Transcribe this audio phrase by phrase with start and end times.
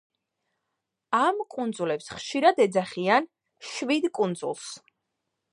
[1.17, 3.31] ამ კუნძულებს ხშირად ეძახიან
[3.75, 4.77] „შვიდ კუნძულს“.